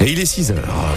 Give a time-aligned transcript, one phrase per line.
[0.00, 0.94] Et il est 6 heures.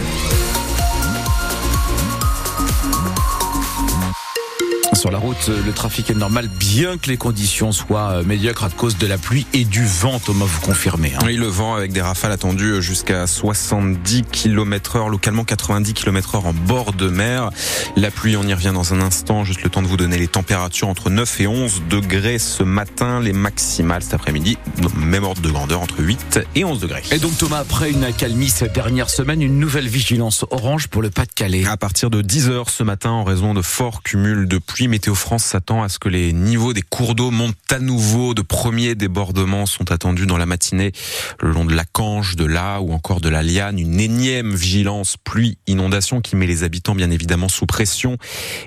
[5.03, 8.69] Sur la route, le trafic est normal, bien que les conditions soient euh, médiocres à
[8.69, 11.11] cause de la pluie et du vent, Thomas, vous confirmez.
[11.13, 11.25] Hein.
[11.25, 16.45] Oui, le vent avec des rafales attendues jusqu'à 70 km heure, localement 90 km heure
[16.45, 17.49] en bord de mer.
[17.97, 20.29] La pluie, on y revient dans un instant, juste le temps de vous donner les
[20.29, 24.57] températures entre 9 et 11 degrés ce matin, les maximales cet après-midi,
[24.95, 27.03] même ordre de grandeur entre 8 et 11 degrés.
[27.11, 31.09] Et donc Thomas, après une accalmie cette dernière semaine, une nouvelle vigilance orange pour le
[31.09, 31.65] Pas-de-Calais.
[31.65, 35.15] À partir de 10 heures ce matin, en raison de forts cumuls de pluie, Météo
[35.15, 38.35] France s'attend à ce que les niveaux des cours d'eau montent à nouveau.
[38.35, 40.91] De premiers débordements sont attendus dans la matinée
[41.41, 43.79] le long de la Canche, de l'A ou encore de la Liane.
[43.79, 48.19] Une énième vigilance pluie-inondation qui met les habitants bien évidemment sous pression.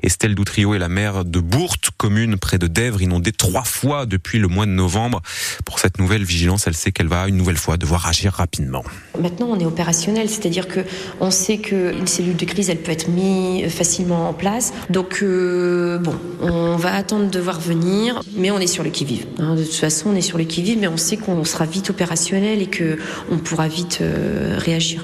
[0.02, 4.40] Estelle Doutrio est la maire de Bourte, commune près de Dèvres, inondée trois fois depuis
[4.40, 5.22] le mois de novembre.
[5.64, 8.82] Pour cette nouvelle vigilance, elle sait qu'elle va une nouvelle fois devoir agir rapidement.
[9.22, 10.80] Maintenant, on est opérationnel, c'est-à-dire que
[11.20, 14.72] on sait qu'une cellule de crise, elle peut être mise facilement en place.
[14.90, 19.26] Donc, euh, bon, on va attendre de voir venir, mais on est sur le qui-vive.
[19.38, 19.54] Hein.
[19.54, 22.62] de toute façon, on est sur le qui-vive, mais on sait qu'on sera vite opérationnel
[22.62, 22.98] et que
[23.30, 25.02] on pourra vite euh, réagir,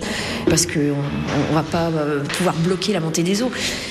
[0.48, 0.94] parce qu'on
[1.50, 3.50] on, va pas euh, pouvoir bloquer la montée des eaux.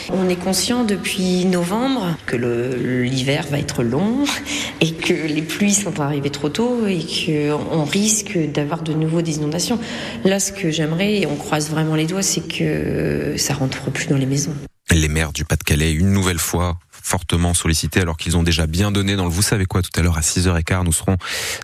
[0.09, 4.23] On est conscient depuis novembre que l'hiver va être long
[4.81, 9.37] et que les pluies sont arrivées trop tôt et qu'on risque d'avoir de nouveau des
[9.37, 9.79] inondations.
[10.23, 14.07] Là, ce que j'aimerais, et on croise vraiment les doigts, c'est que ça rentre plus
[14.07, 14.53] dans les maisons.
[14.91, 19.15] Les maires du Pas-de-Calais, une nouvelle fois, fortement sollicités alors qu'ils ont déjà bien donné
[19.15, 21.17] dans le vous savez quoi tout à l'heure à 6h15 nous serons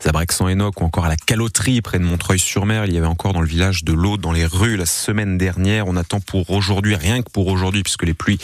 [0.06, 2.86] à Brexan-Enoch ou encore à la Caloterie près de Montreuil-sur-Mer.
[2.86, 5.88] Il y avait encore dans le village de l'eau dans les rues la semaine dernière.
[5.88, 8.40] On attend pour aujourd'hui rien que pour aujourd'hui puisque les pluies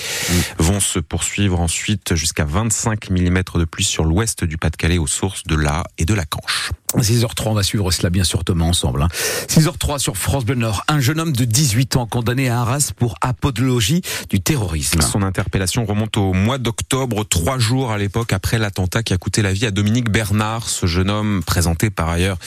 [0.60, 5.44] vont se poursuivre ensuite jusqu'à 25 mm de pluie sur l'ouest du Pas-de-Calais aux sources
[5.44, 9.02] de la et de la Canche 6h03, on va suivre cela bien sûr Thomas ensemble.
[9.02, 9.08] Hein.
[9.48, 10.84] 6h03 sur France Bleu Nord.
[10.88, 15.02] Un jeune homme de 18 ans condamné à Arras pour apologie du terrorisme.
[15.02, 19.42] Son interpellation remonte au mois d'octobre, trois jours à l'époque après l'attentat qui a coûté
[19.42, 20.70] la vie à Dominique Bernard.
[20.70, 22.38] Ce jeune homme, présenté par ailleurs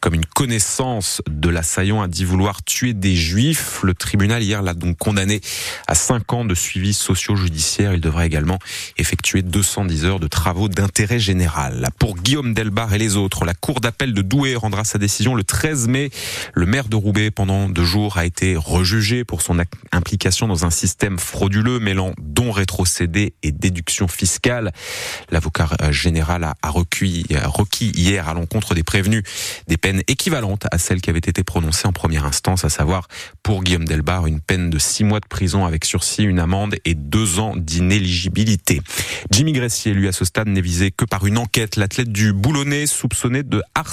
[0.00, 3.80] comme une connaissance de l'assaillant, a dit vouloir tuer des juifs.
[3.82, 5.40] Le tribunal hier l'a donc condamné
[5.88, 7.94] à 5 ans de suivi socio-judiciaire.
[7.94, 8.58] Il devra également
[8.98, 11.88] effectuer 210 heures de travaux d'intérêt général.
[11.98, 15.34] Pour Guillaume Delbar et les autres, la cour d'appel l'appel de Douai rendra sa décision
[15.34, 16.10] le 13 mai.
[16.52, 19.56] Le maire de Roubaix, pendant deux jours, a été rejugé pour son
[19.90, 24.72] implication dans un système frauduleux mêlant dons rétrocédés et déductions fiscales.
[25.30, 29.22] L'avocat général a requis, requis hier à l'encontre des prévenus
[29.66, 33.08] des peines équivalentes à celles qui avaient été prononcées en première instance, à savoir
[33.42, 36.94] pour Guillaume Delbar une peine de six mois de prison avec sursis, une amende et
[36.94, 38.82] deux ans d'inéligibilité.
[39.30, 41.76] Jimmy Gressier, lui, à ce stade, n'est visé que par une enquête.
[41.76, 43.85] L'athlète du Boulonnais soupçonné de harcèlement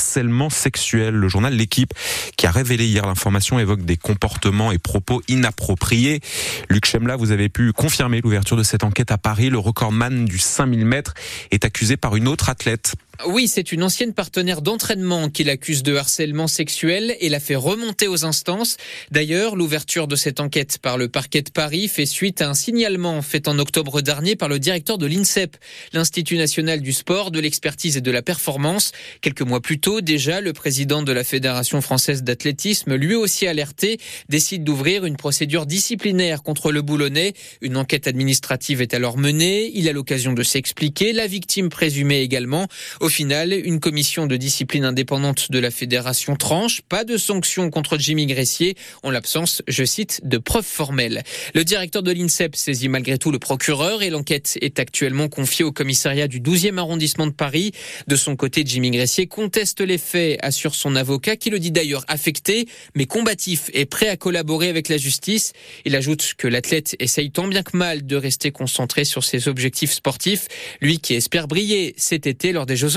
[0.50, 1.14] sexuel.
[1.14, 1.94] Le journal L'équipe,
[2.38, 6.22] qui a révélé hier l'information, évoque des comportements et propos inappropriés.
[6.70, 9.50] Luc Chemla, vous avez pu confirmer l'ouverture de cette enquête à Paris.
[9.50, 11.14] Le recordman du 5000 mètres
[11.52, 12.96] est accusé par une autre athlète
[13.28, 18.08] oui, c'est une ancienne partenaire d'entraînement qui l'accuse de harcèlement sexuel et l'a fait remonter
[18.08, 18.76] aux instances.
[19.12, 23.22] D'ailleurs, l'ouverture de cette enquête par le parquet de Paris fait suite à un signalement
[23.22, 25.58] fait en octobre dernier par le directeur de l'INSEP,
[25.94, 28.92] l'Institut national du sport, de l'expertise et de la performance.
[29.22, 34.00] Quelques mois plus tôt, déjà, le président de la Fédération française d'athlétisme, lui aussi alerté,
[34.28, 37.34] décide d'ouvrir une procédure disciplinaire contre le boulonnais.
[37.62, 39.72] Une enquête administrative est alors menée.
[39.76, 41.14] Il a l'occasion de s'expliquer.
[41.14, 42.68] La victime présumée également.
[43.14, 46.82] Final, une commission de discipline indépendante de la fédération tranche.
[46.82, 51.22] Pas de sanctions contre Jimmy Gressier en l'absence, je cite, de preuves formelles.
[51.54, 55.72] Le directeur de l'INSEP saisit malgré tout le procureur et l'enquête est actuellement confiée au
[55.72, 57.72] commissariat du 12e arrondissement de Paris.
[58.08, 62.06] De son côté, Jimmy Gressier conteste les faits, assure son avocat qui le dit d'ailleurs
[62.08, 65.54] affecté, mais combatif et prêt à collaborer avec la justice.
[65.86, 69.92] Il ajoute que l'athlète essaye tant bien que mal de rester concentré sur ses objectifs
[69.92, 70.48] sportifs,
[70.82, 72.93] lui qui espère briller cet été lors des Jeux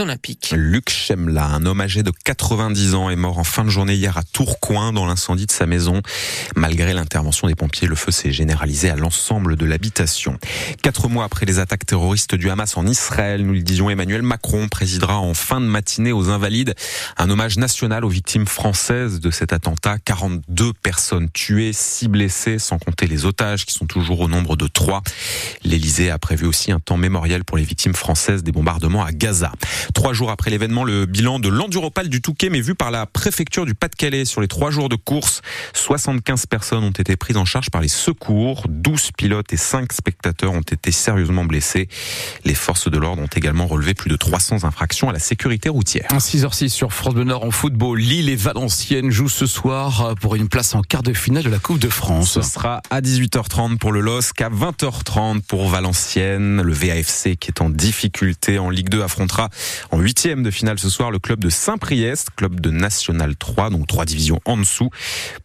[0.52, 4.18] Luc Chemla, un homme âgé de 90 ans, est mort en fin de journée hier
[4.18, 6.02] à Tourcoing dans l'incendie de sa maison.
[6.54, 10.38] Malgré l'intervention des pompiers, le feu s'est généralisé à l'ensemble de l'habitation.
[10.82, 14.68] Quatre mois après les attaques terroristes du Hamas en Israël, nous le disions, Emmanuel Macron
[14.68, 16.74] présidera en fin de matinée aux Invalides
[17.16, 19.96] un hommage national aux victimes françaises de cet attentat.
[19.98, 24.66] 42 personnes tuées, 6 blessées, sans compter les otages qui sont toujours au nombre de
[24.66, 25.02] 3.
[25.64, 29.52] L'Elysée a prévu aussi un temps mémoriel pour les victimes françaises des bombardements à Gaza.
[29.94, 33.66] Trois jours après l'événement, le bilan de l'Enduropal du Touquet, mais vu par la préfecture
[33.66, 35.42] du Pas-de-Calais sur les trois jours de course,
[35.74, 40.52] 75 personnes ont été prises en charge par les secours, 12 pilotes et 5 spectateurs
[40.52, 41.88] ont été sérieusement blessés.
[42.44, 46.08] Les forces de l'ordre ont également relevé plus de 300 infractions à la sécurité routière.
[46.12, 47.98] 6h06 sur France Bleu Nord en football.
[47.98, 51.58] Lille et Valenciennes jouent ce soir pour une place en quart de finale de la
[51.58, 52.32] Coupe de France.
[52.32, 56.60] Ce sera à 18h30 pour le LOSC, à 20h30 pour Valenciennes.
[56.62, 59.50] Le VAFC qui est en difficulté en Ligue 2 affrontera
[59.90, 63.86] en huitième de finale ce soir le club de Saint-Priest, club de National 3, donc
[63.86, 64.90] trois divisions en dessous.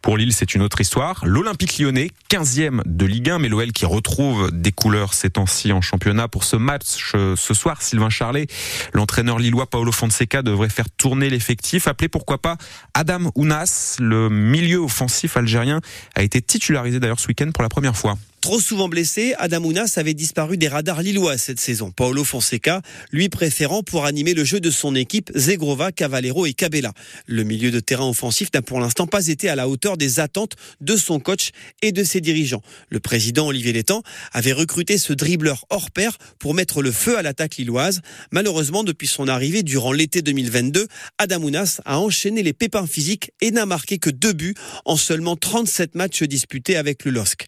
[0.00, 1.22] Pour Lille, c'est une autre histoire.
[1.24, 5.80] L'Olympique lyonnais, 15e de Ligue 1, mais l'OL qui retrouve des couleurs ces temps-ci en
[5.80, 6.28] championnat.
[6.28, 8.46] Pour ce match euh, ce soir, Sylvain Charlet,
[8.92, 11.88] l'entraîneur lillois Paolo Fonseca devrait faire tourner l'effectif.
[11.88, 12.56] Appelé pourquoi pas
[12.94, 15.80] Adam Ounas, le milieu offensif algérien,
[16.14, 18.16] a été titularisé d'ailleurs ce week-end pour la première fois.
[18.42, 21.92] Trop souvent blessé, Adam Ounas avait disparu des radars lillois cette saison.
[21.92, 26.92] Paolo Fonseca, lui préférant pour animer le jeu de son équipe Zegrova, Cavallero et Cabella.
[27.26, 30.56] Le milieu de terrain offensif n'a pour l'instant pas été à la hauteur des attentes
[30.80, 31.50] de son coach
[31.82, 32.62] et de ses dirigeants.
[32.88, 34.02] Le président Olivier Létang
[34.32, 38.00] avait recruté ce dribbleur hors pair pour mettre le feu à l'attaque lilloise.
[38.32, 43.52] Malheureusement, depuis son arrivée durant l'été 2022, Adam Ounas a enchaîné les pépins physiques et
[43.52, 44.54] n'a marqué que deux buts
[44.84, 47.46] en seulement 37 matchs disputés avec le LOSC.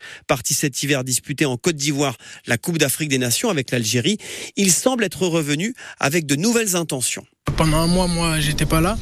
[1.05, 2.17] Disputé en Côte d'Ivoire
[2.47, 4.19] la Coupe d'Afrique des Nations avec l'Algérie,
[4.57, 7.25] il semble être revenu avec de nouvelles intentions.
[7.57, 8.97] Pendant un mois, moi, j'étais pas là.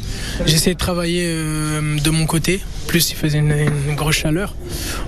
[0.47, 2.61] J'essayais de travailler euh, de mon côté.
[2.87, 4.55] Plus, il faisait une, grosse chaleur.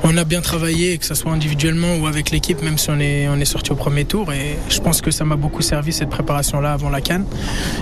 [0.02, 3.28] On a bien travaillé, que ce soit individuellement ou avec l'équipe, même si on est,
[3.28, 4.32] on sorti au premier tour.
[4.32, 7.26] Et je pense que ça m'a beaucoup servi, cette préparation-là, avant la Cannes.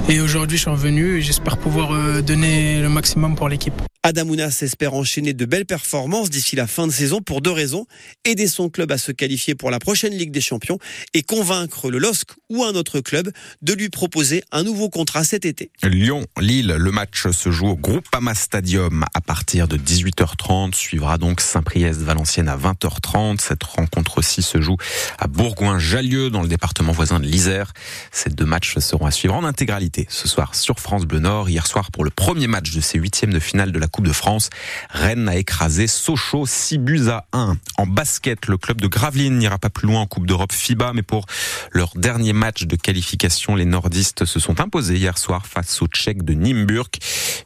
[0.08, 3.74] Et aujourd'hui, je suis revenu et j'espère pouvoir euh, donner le maximum pour l'équipe.
[4.04, 7.86] Adamounas espère enchaîner de belles performances d'ici la fin de saison pour deux raisons.
[8.24, 10.80] Aider son club à se qualifier pour la prochaine Ligue des Champions
[11.14, 13.30] et convaincre le LOSC ou un autre club
[13.62, 15.70] de lui proposer un nouveau contrat cet été.
[15.84, 20.74] Lyon-Lille, le match se joue au Groupama Stadium à partir de 18h30.
[20.74, 23.40] Suivra donc Saint-Priest-Valenciennes à 20h30.
[23.40, 24.78] Cette rencontre-ci se joue
[25.20, 27.72] à Bourgoin-Jallieu dans le département voisin de l'Isère.
[28.10, 31.48] Ces deux matchs seront à suivre en intégralité ce soir sur France Bleu Nord.
[31.48, 34.12] Hier soir pour le premier match de ces huitièmes de finale de la Coupe de
[34.12, 34.48] France.
[34.90, 37.56] Rennes a écrasé Sochaux 6 buts à 1.
[37.76, 41.02] En basket, le club de Gravelines n'ira pas plus loin en Coupe d'Europe FIBA, mais
[41.02, 41.26] pour
[41.72, 46.24] leur dernier match de qualification, les nordistes se sont imposés hier soir face aux Tchèques
[46.24, 46.88] de Nimburg.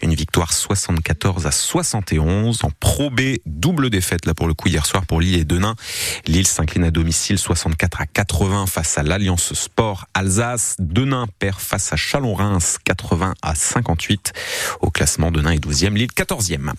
[0.03, 2.63] Une victoire 74 à 71.
[2.63, 5.75] En Pro B, double défaite là pour le coup hier soir pour Lille et Denain.
[6.27, 10.77] Lille s'incline à domicile 64 à 80 face à l'Alliance Sport Alsace.
[10.79, 14.33] Denain perd face à Chalon-Reims 80 à 58.
[14.81, 16.75] Au classement, Denain est 12e, Lille 14 14e.